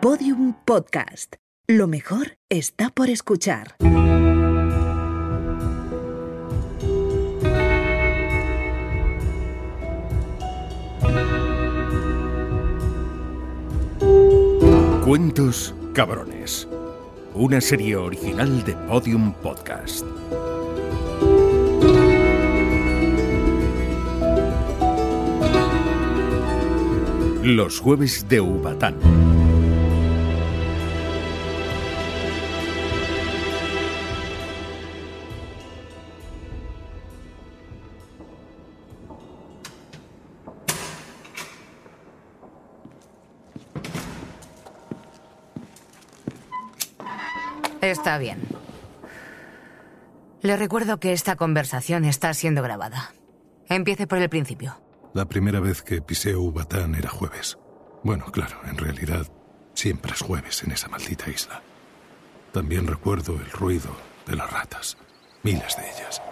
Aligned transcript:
Podium 0.00 0.54
Podcast. 0.64 1.36
Lo 1.66 1.86
mejor 1.86 2.38
está 2.48 2.88
por 2.88 3.10
escuchar. 3.10 3.76
Cuentos 15.04 15.74
Cabrones. 15.92 16.66
Una 17.34 17.60
serie 17.60 17.96
original 17.96 18.64
de 18.64 18.72
Podium 18.72 19.34
Podcast. 19.34 20.06
Los 27.42 27.78
jueves 27.78 28.26
de 28.30 28.40
Ubatán. 28.40 29.29
Está 47.90 48.18
bien. 48.18 48.38
Le 50.42 50.56
recuerdo 50.56 51.00
que 51.00 51.12
esta 51.12 51.34
conversación 51.34 52.04
está 52.04 52.32
siendo 52.34 52.62
grabada. 52.62 53.12
Empiece 53.68 54.06
por 54.06 54.18
el 54.18 54.28
principio. 54.28 54.80
La 55.12 55.24
primera 55.24 55.58
vez 55.58 55.82
que 55.82 56.00
pisé 56.00 56.36
Ubatán 56.36 56.94
era 56.94 57.10
jueves. 57.10 57.58
Bueno, 58.04 58.26
claro, 58.26 58.60
en 58.64 58.78
realidad 58.78 59.26
siempre 59.74 60.12
es 60.12 60.20
jueves 60.20 60.62
en 60.62 60.70
esa 60.70 60.88
maldita 60.88 61.28
isla. 61.30 61.62
También 62.52 62.86
recuerdo 62.86 63.34
el 63.34 63.50
ruido 63.50 63.90
de 64.26 64.36
las 64.36 64.48
ratas, 64.52 64.96
miles 65.42 65.76
de 65.76 65.90
ellas. 65.90 66.22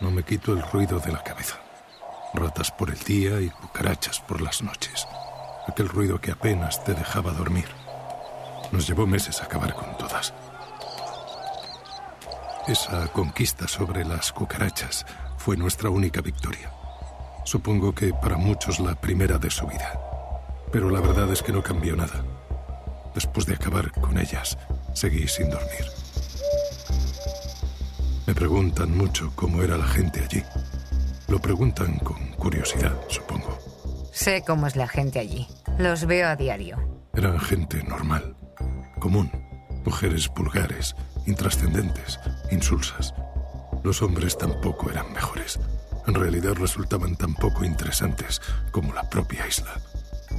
No 0.00 0.10
me 0.10 0.24
quito 0.24 0.52
el 0.52 0.62
ruido 0.62 0.98
de 0.98 1.12
la 1.12 1.22
cabeza. 1.22 1.60
Ratas 2.34 2.72
por 2.72 2.90
el 2.90 2.98
día 2.98 3.40
y 3.40 3.50
cucarachas 3.50 4.18
por 4.18 4.40
las 4.40 4.62
noches. 4.62 5.06
Aquel 5.68 5.88
ruido 5.88 6.20
que 6.20 6.32
apenas 6.32 6.82
te 6.82 6.92
dejaba 6.92 7.30
dormir. 7.30 7.81
Nos 8.72 8.86
llevó 8.86 9.06
meses 9.06 9.40
acabar 9.42 9.74
con 9.74 9.96
todas. 9.98 10.32
Esa 12.66 13.06
conquista 13.08 13.68
sobre 13.68 14.04
las 14.04 14.32
cucarachas 14.32 15.04
fue 15.36 15.56
nuestra 15.56 15.90
única 15.90 16.20
victoria. 16.20 16.72
Supongo 17.44 17.94
que 17.94 18.14
para 18.14 18.36
muchos 18.36 18.80
la 18.80 18.94
primera 18.94 19.38
de 19.38 19.50
su 19.50 19.66
vida. 19.66 20.00
Pero 20.70 20.88
la 20.88 21.00
verdad 21.00 21.30
es 21.32 21.42
que 21.42 21.52
no 21.52 21.62
cambió 21.62 21.96
nada. 21.96 22.24
Después 23.14 23.46
de 23.46 23.54
acabar 23.54 23.90
con 23.92 24.18
ellas, 24.18 24.56
seguí 24.94 25.28
sin 25.28 25.50
dormir. 25.50 25.86
Me 28.26 28.34
preguntan 28.34 28.96
mucho 28.96 29.32
cómo 29.34 29.62
era 29.62 29.76
la 29.76 29.86
gente 29.86 30.20
allí. 30.24 30.42
Lo 31.28 31.40
preguntan 31.40 31.98
con 31.98 32.32
curiosidad, 32.34 32.94
supongo. 33.08 33.58
Sé 34.12 34.44
cómo 34.46 34.66
es 34.66 34.76
la 34.76 34.86
gente 34.86 35.18
allí. 35.18 35.48
Los 35.78 36.06
veo 36.06 36.28
a 36.28 36.36
diario. 36.36 36.78
Eran 37.14 37.40
gente 37.40 37.82
normal, 37.82 38.36
común. 39.02 39.32
Mujeres 39.84 40.28
vulgares, 40.28 40.94
intrascendentes, 41.26 42.20
insulsas. 42.52 43.12
Los 43.82 44.00
hombres 44.00 44.38
tampoco 44.38 44.90
eran 44.92 45.12
mejores. 45.12 45.58
En 46.06 46.14
realidad 46.14 46.54
resultaban 46.54 47.16
tan 47.16 47.34
poco 47.34 47.64
interesantes 47.64 48.40
como 48.70 48.94
la 48.94 49.10
propia 49.10 49.44
isla. 49.48 49.74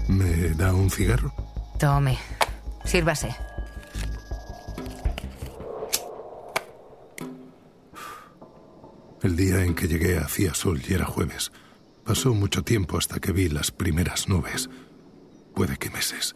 ¿Me 0.08 0.52
da 0.56 0.74
un 0.74 0.90
cigarro? 0.90 1.34
Tome. 1.78 2.18
Sírvase. 2.86 3.36
El 9.22 9.36
día 9.36 9.64
en 9.66 9.76
que 9.76 9.90
llegué 9.90 10.20
hacía 10.20 10.54
sol 10.54 10.82
y 10.88 10.94
era 10.94 11.06
jueves. 11.06 11.52
Pasó 12.06 12.34
mucho 12.34 12.64
tiempo 12.64 12.98
hasta 12.98 13.20
que 13.20 13.34
vi 13.34 13.50
las 13.50 13.72
primeras 13.72 14.30
nubes. 14.30 14.70
Puede 15.54 15.76
que 15.78 15.90
meses. 15.90 16.34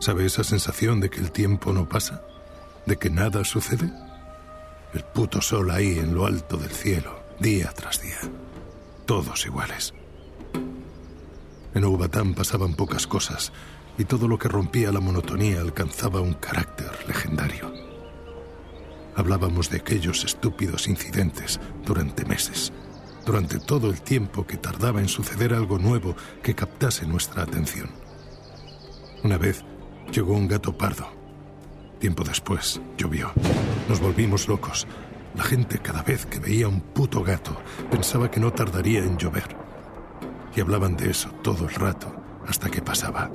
¿Sabe 0.00 0.26
esa 0.26 0.44
sensación 0.44 1.00
de 1.00 1.10
que 1.10 1.18
el 1.18 1.32
tiempo 1.32 1.72
no 1.72 1.88
pasa? 1.88 2.22
¿De 2.86 2.96
que 2.96 3.10
nada 3.10 3.44
sucede? 3.44 3.92
El 4.94 5.02
puto 5.02 5.42
sol 5.42 5.70
ahí 5.72 5.98
en 5.98 6.14
lo 6.14 6.24
alto 6.24 6.56
del 6.56 6.70
cielo, 6.70 7.20
día 7.40 7.72
tras 7.74 8.00
día. 8.00 8.20
Todos 9.06 9.44
iguales. 9.44 9.92
En 11.74 11.84
Ubatán 11.84 12.34
pasaban 12.34 12.74
pocas 12.74 13.06
cosas 13.08 13.52
y 13.98 14.04
todo 14.04 14.28
lo 14.28 14.38
que 14.38 14.48
rompía 14.48 14.92
la 14.92 15.00
monotonía 15.00 15.60
alcanzaba 15.60 16.20
un 16.20 16.34
carácter 16.34 16.90
legendario. 17.08 17.72
Hablábamos 19.16 19.68
de 19.68 19.78
aquellos 19.78 20.24
estúpidos 20.24 20.86
incidentes 20.86 21.58
durante 21.84 22.24
meses, 22.24 22.72
durante 23.26 23.58
todo 23.58 23.90
el 23.90 24.00
tiempo 24.00 24.46
que 24.46 24.58
tardaba 24.58 25.00
en 25.00 25.08
suceder 25.08 25.52
algo 25.52 25.76
nuevo 25.76 26.14
que 26.40 26.54
captase 26.54 27.04
nuestra 27.04 27.42
atención. 27.42 27.90
Una 29.24 29.36
vez 29.36 29.64
llegó 30.10 30.34
un 30.34 30.48
gato 30.48 30.76
pardo. 30.76 31.06
Tiempo 31.98 32.24
después 32.24 32.80
llovió. 32.96 33.32
Nos 33.88 34.00
volvimos 34.00 34.48
locos. 34.48 34.86
La 35.34 35.44
gente 35.44 35.78
cada 35.78 36.02
vez 36.02 36.26
que 36.26 36.38
veía 36.38 36.68
un 36.68 36.80
puto 36.80 37.22
gato 37.22 37.56
pensaba 37.90 38.30
que 38.30 38.40
no 38.40 38.52
tardaría 38.52 39.00
en 39.00 39.16
llover. 39.18 39.56
Y 40.54 40.60
hablaban 40.60 40.96
de 40.96 41.10
eso 41.10 41.30
todo 41.42 41.68
el 41.68 41.74
rato 41.74 42.12
hasta 42.46 42.70
que 42.70 42.80
pasaba. 42.82 43.30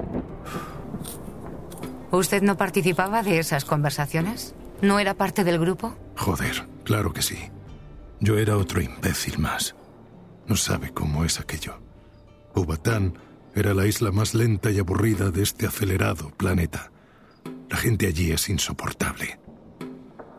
¿Usted 2.12 2.42
no 2.44 2.58
participaba 2.58 3.24
de 3.24 3.40
esas 3.40 3.66
conversaciones? 3.66 4.56
¿No 4.82 5.00
era 5.00 5.14
parte 5.14 5.44
del 5.44 5.60
grupo? 5.60 5.96
Joder, 6.16 6.68
claro 6.84 7.14
que 7.14 7.22
sí. 7.22 7.38
Yo 8.20 8.38
era 8.38 8.58
otro 8.58 8.82
imbécil 8.82 9.40
más. 9.40 9.76
No 10.48 10.56
sabe 10.56 10.92
cómo 10.92 11.26
es 11.26 11.40
aquello. 11.40 11.80
Ubatán 12.56 13.18
era 13.56 13.74
la 13.74 13.86
isla 13.86 14.12
más 14.12 14.34
lenta 14.34 14.72
y 14.72 14.80
aburrida 14.80 15.32
de 15.32 15.44
este 15.44 15.68
acelerado 15.68 16.32
planeta. 16.32 16.92
La 17.70 17.78
gente 17.78 18.08
allí 18.08 18.32
es 18.32 18.50
insoportable. 18.50 19.40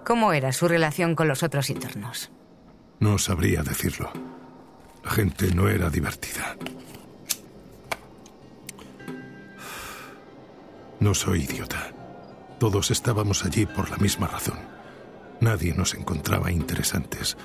¿Cómo 0.04 0.32
era 0.32 0.52
su 0.52 0.69
relación 0.69 1.14
con 1.14 1.28
los 1.28 1.42
otros 1.42 1.70
internos? 1.70 2.30
No 3.00 3.19
sabría 3.19 3.62
decirlo. 3.62 4.10
La 5.04 5.10
gente 5.10 5.54
no 5.54 5.69
era 5.69 5.91
divertida. 5.91 6.56
No 11.00 11.14
soy 11.14 11.42
idiota. 11.42 11.92
Todos 12.58 12.91
estábamos 12.91 13.44
allí 13.44 13.66
por 13.66 13.91
la 13.91 13.96
misma 13.96 14.26
razón. 14.26 14.58
Nadie 15.41 15.75
nos 15.75 15.94
encontraba 15.94 16.50
interesantes. 16.50 17.36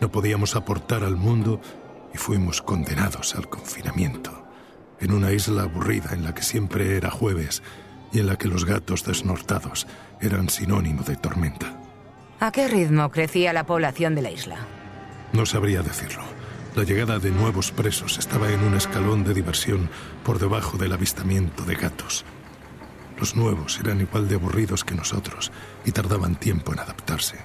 No 0.00 0.10
podíamos 0.10 0.54
aportar 0.54 1.02
al 1.04 1.16
mundo 1.16 1.60
y 2.14 2.18
fuimos 2.18 2.62
condenados 2.62 3.34
al 3.34 3.48
confinamiento. 3.48 4.47
En 5.00 5.12
una 5.12 5.32
isla 5.32 5.62
aburrida 5.62 6.10
en 6.12 6.24
la 6.24 6.34
que 6.34 6.42
siempre 6.42 6.96
era 6.96 7.10
jueves 7.10 7.62
y 8.12 8.20
en 8.20 8.26
la 8.26 8.36
que 8.36 8.48
los 8.48 8.64
gatos 8.64 9.04
desnortados 9.04 9.86
eran 10.20 10.48
sinónimo 10.48 11.02
de 11.02 11.16
tormenta. 11.16 11.78
¿A 12.40 12.52
qué 12.52 12.68
ritmo 12.68 13.10
crecía 13.10 13.52
la 13.52 13.64
población 13.64 14.14
de 14.14 14.22
la 14.22 14.30
isla? 14.30 14.56
No 15.32 15.44
sabría 15.44 15.82
decirlo. 15.82 16.22
La 16.76 16.84
llegada 16.84 17.18
de 17.18 17.30
nuevos 17.30 17.72
presos 17.72 18.18
estaba 18.18 18.52
en 18.52 18.62
un 18.62 18.74
escalón 18.74 19.24
de 19.24 19.34
diversión 19.34 19.90
por 20.24 20.38
debajo 20.38 20.78
del 20.78 20.92
avistamiento 20.92 21.64
de 21.64 21.74
gatos. 21.74 22.24
Los 23.18 23.34
nuevos 23.34 23.80
eran 23.80 24.00
igual 24.00 24.28
de 24.28 24.36
aburridos 24.36 24.84
que 24.84 24.94
nosotros 24.94 25.50
y 25.84 25.90
tardaban 25.90 26.36
tiempo 26.36 26.72
en 26.72 26.78
adaptarse. 26.78 27.36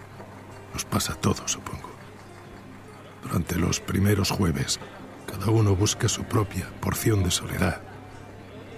Nos 0.74 0.86
pasa 0.86 1.16
todo, 1.16 1.48
supongo. 1.48 1.90
Durante 3.24 3.56
los 3.56 3.80
primeros 3.80 4.30
jueves, 4.30 4.80
cada 5.34 5.50
uno 5.50 5.76
busca 5.76 6.08
su 6.08 6.26
propia 6.26 6.70
porción 6.80 7.24
de 7.24 7.32
soledad. 7.32 7.82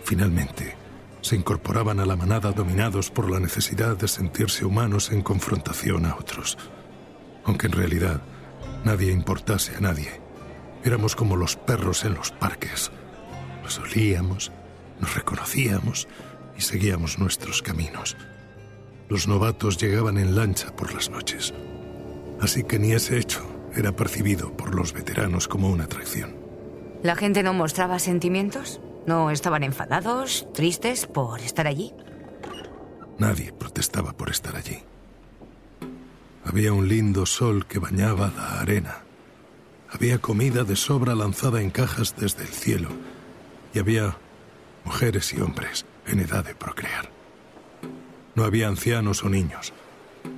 Finalmente, 0.05 0.77
se 1.19 1.35
incorporaban 1.35 1.99
a 1.99 2.05
la 2.05 2.15
manada 2.15 2.53
dominados 2.53 3.11
por 3.11 3.29
la 3.29 3.41
necesidad 3.41 3.97
de 3.97 4.07
sentirse 4.07 4.63
humanos 4.63 5.11
en 5.11 5.21
confrontación 5.21 6.05
a 6.05 6.15
otros. 6.15 6.57
Aunque 7.43 7.67
en 7.67 7.73
realidad 7.73 8.21
nadie 8.85 9.11
importase 9.11 9.75
a 9.75 9.81
nadie. 9.81 10.21
Éramos 10.85 11.17
como 11.17 11.35
los 11.35 11.57
perros 11.57 12.05
en 12.05 12.13
los 12.13 12.31
parques. 12.31 12.89
Nos 13.61 13.77
olíamos, 13.79 14.53
nos 15.01 15.13
reconocíamos 15.13 16.07
y 16.57 16.61
seguíamos 16.61 17.19
nuestros 17.19 17.61
caminos. 17.61 18.15
Los 19.09 19.27
novatos 19.27 19.77
llegaban 19.77 20.17
en 20.17 20.35
lancha 20.35 20.73
por 20.73 20.93
las 20.93 21.09
noches. 21.09 21.53
Así 22.39 22.63
que 22.63 22.79
ni 22.79 22.93
ese 22.93 23.17
hecho 23.17 23.45
era 23.75 23.93
percibido 23.93 24.55
por 24.55 24.73
los 24.73 24.93
veteranos 24.93 25.49
como 25.49 25.69
una 25.69 25.83
atracción. 25.83 26.44
¿La 27.05 27.15
gente 27.15 27.43
no 27.43 27.53
mostraba 27.53 27.99
sentimientos? 27.99 28.81
¿No 29.05 29.29
estaban 29.29 29.61
enfadados, 29.61 30.47
tristes 30.55 31.05
por 31.05 31.39
estar 31.39 31.67
allí? 31.67 31.93
Nadie 33.19 33.53
protestaba 33.53 34.13
por 34.13 34.31
estar 34.31 34.55
allí. 34.55 34.79
Había 36.43 36.73
un 36.73 36.87
lindo 36.87 37.27
sol 37.27 37.67
que 37.67 37.77
bañaba 37.77 38.33
la 38.35 38.59
arena. 38.59 39.03
Había 39.91 40.17
comida 40.17 40.63
de 40.63 40.75
sobra 40.75 41.13
lanzada 41.13 41.61
en 41.61 41.69
cajas 41.69 42.15
desde 42.17 42.41
el 42.41 42.49
cielo. 42.49 42.89
Y 43.75 43.77
había 43.77 44.17
mujeres 44.83 45.31
y 45.31 45.41
hombres 45.41 45.85
en 46.07 46.21
edad 46.21 46.43
de 46.43 46.55
procrear. 46.55 47.11
No 48.33 48.45
había 48.45 48.67
ancianos 48.67 49.23
o 49.23 49.29
niños. 49.29 49.73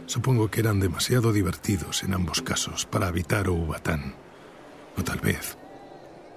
Supongo 0.06 0.52
que 0.52 0.60
eran 0.60 0.82
demasiado 0.82 1.32
divertidos 1.32 2.04
en 2.04 2.14
ambos 2.14 2.42
casos 2.42 2.86
para 2.86 3.08
habitar 3.08 3.50
Ubatán. 3.50 4.16
O 4.98 5.04
tal 5.06 5.22
vez 5.22 5.58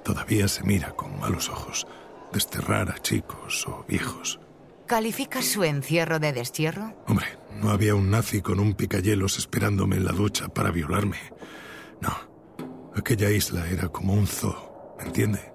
todavía 0.04 0.48
se 0.48 0.62
mira 0.64 0.92
con 0.92 1.18
malos 1.20 1.48
ojos 1.48 1.86
desterrar 2.32 2.90
a 2.90 2.98
chicos 2.98 3.66
o 3.66 3.84
viejos. 3.88 4.40
¿Calificas 4.86 5.44
su 5.44 5.64
encierro 5.64 6.18
de 6.18 6.32
destierro? 6.32 6.94
Hombre, 7.06 7.26
no 7.60 7.70
había 7.70 7.94
un 7.94 8.10
nazi 8.10 8.40
con 8.40 8.58
un 8.58 8.74
picayelos 8.74 9.38
esperándome 9.38 9.96
en 9.96 10.04
la 10.04 10.12
ducha 10.12 10.48
para 10.48 10.70
violarme. 10.70 11.18
No, 12.00 12.12
aquella 12.96 13.30
isla 13.30 13.68
era 13.68 13.88
como 13.88 14.14
un 14.14 14.26
zoo, 14.26 14.96
¿me 14.98 15.04
entiende? 15.04 15.52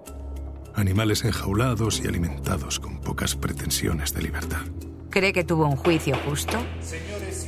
Animales 0.73 1.23
enjaulados 1.23 2.01
y 2.03 2.07
alimentados 2.07 2.79
con 2.79 2.99
pocas 3.01 3.35
pretensiones 3.35 4.13
de 4.13 4.21
libertad. 4.21 4.61
¿Cree 5.09 5.31
que 5.31 5.45
tuvo 5.45 5.65
un 5.65 5.77
juicio 5.77 6.17
justo? 6.25 6.57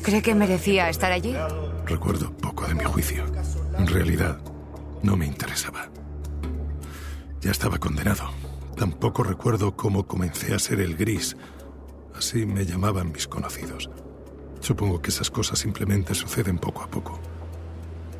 ¿Cree 0.02 0.22
que 0.22 0.34
merecía 0.36 0.90
estar 0.90 1.12
allí? 1.12 1.36
Recuerdo 1.86 2.32
poco 2.32 2.66
de 2.66 2.76
mi 2.76 2.84
juicio. 2.86 3.26
En 3.78 3.88
realidad, 3.88 4.40
no 5.04 5.18
me 5.18 5.26
interesaba. 5.26 5.90
Ya 7.48 7.52
estaba 7.52 7.78
condenado. 7.78 8.26
Tampoco 8.76 9.24
recuerdo 9.24 9.78
cómo 9.78 10.06
comencé 10.06 10.54
a 10.54 10.60
ser 10.60 10.82
el 10.82 10.98
gris. 10.98 11.38
Así 12.14 12.46
me 12.46 12.66
llamaban 12.66 13.14
mis 13.14 13.26
conocidos. 13.26 13.90
Supongo 14.60 15.02
que 15.02 15.12
esas 15.12 15.32
cosas 15.32 15.58
simplemente 15.58 16.14
suceden 16.14 16.58
poco 16.58 16.82
a 16.82 16.90
poco. 16.90 17.22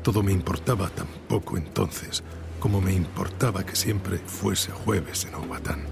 Todo 0.02 0.22
me 0.22 0.32
importaba 0.32 0.88
tan 0.88 1.08
poco 1.28 1.58
entonces 1.58 2.24
como 2.58 2.80
me 2.80 2.94
importaba 2.94 3.66
que 3.66 3.76
siempre 3.76 4.16
fuese 4.16 4.72
jueves 4.72 5.26
en 5.26 5.34
Obatán. 5.34 5.84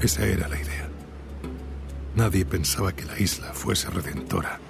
Esa 0.00 0.24
era 0.24 0.46
la 0.46 0.60
idea. 0.60 0.88
Nadie 2.14 2.44
pensaba 2.44 2.92
que 2.92 3.06
la 3.06 3.18
isla 3.18 3.52
fuese 3.54 3.90
redentora, 3.90 4.60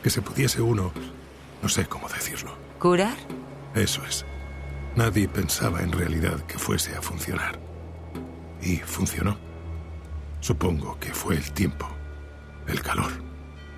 que 0.00 0.10
se 0.10 0.22
pudiese 0.22 0.62
uno, 0.62 0.92
no 1.60 1.68
sé 1.68 1.86
cómo 1.86 2.08
decirlo. 2.08 2.52
¿Curar? 2.78 3.16
Eso 3.74 4.00
es. 4.04 4.24
Nadie 4.94 5.26
pensaba 5.26 5.80
en 5.82 5.90
realidad 5.90 6.40
que 6.46 6.58
fuese 6.58 6.94
a 6.94 7.00
funcionar. 7.00 7.58
Y 8.60 8.76
funcionó. 8.76 9.38
Supongo 10.40 10.98
que 10.98 11.14
fue 11.14 11.36
el 11.36 11.52
tiempo, 11.52 11.88
el 12.66 12.82
calor. 12.82 13.10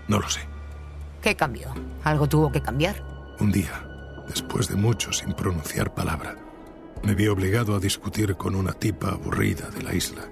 No 0.08 0.18
lo 0.18 0.28
sé. 0.28 0.40
¿Qué 1.22 1.36
cambió? 1.36 1.72
¿Algo 2.02 2.28
tuvo 2.28 2.50
que 2.50 2.60
cambiar? 2.60 3.02
Un 3.38 3.52
día, 3.52 3.86
después 4.28 4.68
de 4.68 4.74
mucho 4.74 5.12
sin 5.12 5.34
pronunciar 5.34 5.94
palabra, 5.94 6.36
me 7.04 7.14
vi 7.14 7.28
obligado 7.28 7.76
a 7.76 7.80
discutir 7.80 8.34
con 8.36 8.54
una 8.54 8.72
tipa 8.72 9.10
aburrida 9.10 9.70
de 9.70 9.82
la 9.82 9.94
isla 9.94 10.22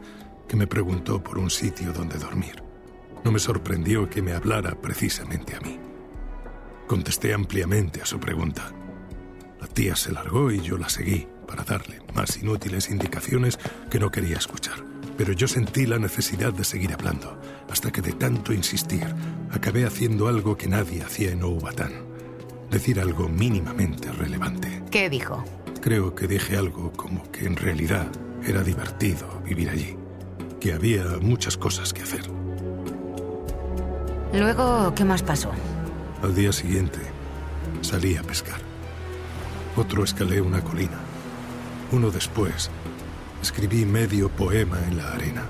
que 0.49 0.57
me 0.57 0.67
preguntó 0.67 1.23
por 1.23 1.39
un 1.39 1.51
sitio 1.51 1.93
donde 1.93 2.19
dormir. 2.19 2.63
No 3.25 3.31
me 3.31 3.39
sorprendió 3.39 4.11
que 4.11 4.21
me 4.21 4.33
hablara 4.33 4.75
precisamente 4.75 5.55
a 5.55 5.61
mí. 5.61 5.79
Contesté 6.89 7.33
ampliamente 7.33 8.03
a 8.03 8.07
su 8.07 8.19
pregunta. 8.19 8.71
La 9.63 9.69
tía 9.69 9.95
se 9.95 10.11
largó 10.11 10.51
y 10.51 10.61
yo 10.61 10.77
la 10.77 10.89
seguí 10.89 11.29
para 11.47 11.63
darle 11.63 12.01
más 12.17 12.37
inútiles 12.37 12.91
indicaciones 12.91 13.61
que 13.89 14.01
no 14.01 14.11
quería 14.11 14.37
escuchar. 14.37 14.75
Pero 15.17 15.33
yo 15.35 15.47
sentí 15.47 15.87
la 15.87 16.01
necesidad 16.01 16.53
de 16.53 16.65
seguir 16.65 16.93
hablando, 16.93 17.41
hasta 17.71 17.93
que 17.93 18.03
de 18.03 18.13
tanto 18.13 18.53
insistir, 18.53 19.07
acabé 19.53 19.87
haciendo 19.87 20.27
algo 20.27 20.57
que 20.57 20.67
nadie 20.67 21.05
hacía 21.05 21.31
en 21.31 21.45
Oubatán. 21.45 21.93
Decir 22.73 22.99
algo 22.99 23.29
mínimamente 23.29 24.11
relevante. 24.11 24.83
¿Qué 24.91 25.09
dijo? 25.09 25.45
Creo 25.81 26.13
que 26.17 26.27
dije 26.27 26.57
algo 26.57 26.91
como 26.95 27.31
que 27.31 27.47
en 27.47 27.55
realidad 27.55 28.09
era 28.45 28.65
divertido 28.65 29.43
vivir 29.45 29.71
allí, 29.71 29.97
que 30.61 30.73
había 30.73 31.05
muchas 31.21 31.57
cosas 31.57 31.93
que 31.93 32.03
hacer. 32.03 32.29
Luego, 34.33 34.93
¿qué 34.97 35.05
más 35.05 35.23
pasó? 35.23 35.53
Al 36.21 36.35
día 36.35 36.51
siguiente 36.51 36.99
salí 37.81 38.17
a 38.17 38.25
pescar. 38.25 38.72
Otro 39.75 40.05
escalé 40.05 40.43
una 40.43 40.61
colina. 40.63 40.99
Uno 41.93 42.11
después 42.11 42.71
escribí 43.41 43.87
medio 43.87 44.29
poema 44.29 44.79
en 44.87 44.99
la 44.99 45.13
arena. 45.13 45.45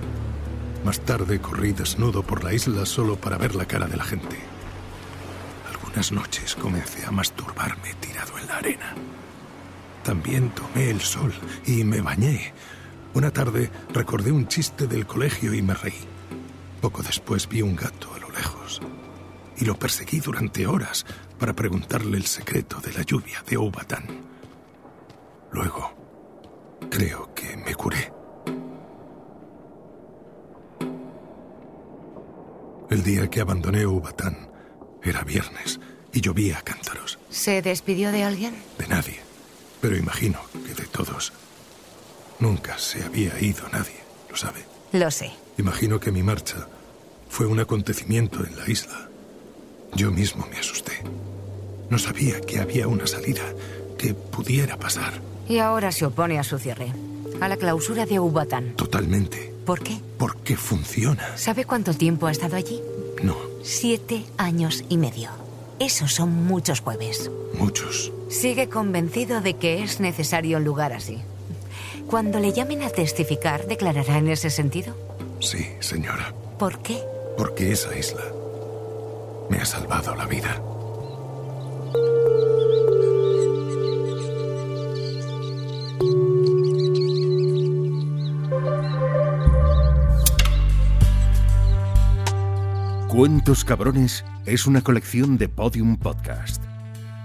Más 0.85 1.01
tarde 1.01 1.41
corrí 1.41 1.73
desnudo 1.73 2.23
por 2.23 2.45
la 2.45 2.55
isla 2.55 2.87
solo 2.87 3.17
para 3.17 3.37
ver 3.37 3.57
la 3.57 3.67
cara 3.67 3.89
de 3.89 3.97
la 3.97 4.05
gente. 4.05 4.37
Algunas 5.69 6.13
noches 6.13 6.55
comencé 6.55 7.05
a 7.05 7.11
masturbarme 7.11 7.95
tirado 8.01 8.39
en 8.39 8.47
la 8.47 8.59
arena. 8.59 8.95
También 10.05 10.51
tomé 10.51 10.91
el 10.91 11.01
sol 11.01 11.33
y 11.67 11.83
me 11.83 12.01
bañé. 12.01 12.53
Una 13.15 13.33
tarde 13.33 13.73
recordé 13.93 14.31
un 14.31 14.47
chiste 14.47 14.87
del 14.87 15.05
colegio 15.05 15.53
y 15.53 15.63
me 15.63 15.75
reí. 15.75 15.99
Poco 16.81 17.03
después 17.03 17.49
vi 17.49 17.63
un 17.63 17.75
gato 17.75 18.15
a 18.15 18.19
lo 18.21 18.31
lejos 18.31 18.81
y 19.63 19.65
lo 19.65 19.79
perseguí 19.79 20.19
durante 20.19 20.67
horas 20.67 21.07
para 21.39 21.53
preguntarle 21.53 22.17
el 22.17 22.27
secreto 22.27 22.81
de 22.81 22.93
la 22.95 23.03
lluvia 23.03 23.45
de 23.49 23.57
Oubatán. 23.57 24.05
Luego, 25.53 25.93
creo 26.91 27.33
que 27.33 27.57
me 27.57 27.73
curé. 27.77 28.13
El 32.91 33.05
día 33.05 33.31
que 33.31 33.41
abandoné 33.41 33.85
Oubatán 33.85 34.51
era 35.01 35.23
viernes 35.23 35.79
y 36.13 36.21
llovía 36.21 36.59
a 36.59 36.63
cántaros. 36.63 37.21
¿Se 37.31 37.63
despidió 37.63 38.11
de 38.11 38.25
alguien? 38.25 38.57
De 38.79 38.89
nadie, 38.89 39.21
pero 39.81 39.97
imagino 39.97 40.41
que 40.67 40.75
de 40.75 40.89
todos. 40.89 41.33
Nunca 42.41 42.79
se 42.79 43.05
había 43.05 43.41
ido 43.41 43.69
nadie, 43.69 44.01
¿lo 44.29 44.35
sabe? 44.35 44.65
Lo 44.91 45.09
sé. 45.13 45.31
Imagino 45.57 46.01
que 46.01 46.11
mi 46.11 46.25
marcha 46.25 46.67
fue 47.29 47.47
un 47.47 47.61
acontecimiento 47.61 48.45
en 48.45 48.57
la 48.57 48.69
isla. 48.69 49.12
Yo 49.95 50.11
mismo 50.11 50.47
me 50.51 50.59
asusté. 50.59 50.93
No 51.91 51.99
sabía 51.99 52.41
que 52.41 52.59
había 52.59 52.89
una 52.89 53.07
salida, 53.07 53.43
que 53.99 54.15
pudiera 54.15 54.77
pasar. 54.77 55.13
Y 55.49 55.59
ahora 55.59 55.93
se 55.93 56.07
opone 56.07 56.39
a 56.39 56.45
su 56.45 56.59
cierre, 56.59 56.93
a 57.41 57.49
la 57.49 57.57
clausura 57.57 58.07
de 58.07 58.19
Ubatán. 58.19 58.75
Totalmente. 58.77 59.53
¿Por 59.67 59.81
qué? 59.83 59.99
Porque 60.19 60.57
funciona. 60.57 61.37
¿Sabe 61.37 61.65
cuánto 61.65 61.95
tiempo 61.95 62.27
ha 62.27 62.33
estado 62.33 62.57
allí? 62.57 62.81
No, 63.23 63.37
Siete 63.63 64.25
años 64.39 64.85
y 64.89 64.97
medio. 64.97 65.31
Esos 65.79 66.13
son 66.15 66.31
muchos 66.47 66.81
jueves. 66.81 67.31
muchos. 67.55 68.13
Sigue 68.29 68.69
convencido 68.69 69.41
de 69.41 69.55
que 69.55 69.83
es 69.85 70.01
necesario 70.01 70.57
un 70.59 70.65
lugar 70.65 70.93
así. 70.93 71.19
Cuando 72.09 72.41
le 72.41 72.53
llamen 72.53 72.83
a 72.83 72.89
testificar, 72.91 73.67
¿declarará 73.67 74.19
en 74.19 74.29
ese 74.29 74.51
sentido? 74.51 74.97
Sí, 75.41 75.69
señora. 75.81 76.35
¿Por 76.59 76.79
qué? 76.81 76.99
Porque 77.37 77.71
esa 77.73 77.97
isla 77.97 78.23
me 79.53 79.59
ha 79.59 79.67
salvado 79.67 80.17
la 80.17 80.25
vida. 80.25 80.63
Cuentos 93.09 93.67
Cabrones 93.67 94.25
es 94.47 94.67
una 94.67 94.81
colección 94.81 95.37
de 95.37 95.51
Podium 95.51 95.99
Podcast. 95.99 96.65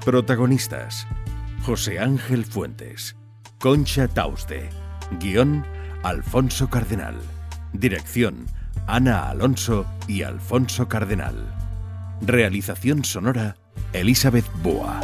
Protagonistas: 0.04 1.08
José 1.64 2.00
Ángel 2.00 2.44
Fuentes, 2.44 3.16
Concha 3.58 4.10
Tauste, 4.10 4.70
guion 5.22 5.66
Alfonso 6.04 6.70
Cardenal, 6.70 7.16
dirección 7.72 8.48
Ana 8.86 9.30
Alonso 9.30 9.86
y 10.10 10.24
Alfonso 10.24 10.90
Cardenal, 10.90 11.57
realización 12.22 13.04
sonora 13.04 13.56
Elizabeth 13.94 14.46
Boa. 14.64 15.02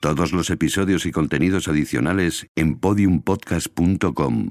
Todos 0.00 0.32
los 0.32 0.50
episodios 0.50 1.06
y 1.06 1.12
contenidos 1.12 1.68
adicionales 1.68 2.48
en 2.56 2.74
podiumpodcast.com 2.74 4.50